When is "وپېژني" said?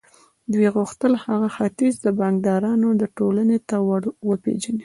4.29-4.79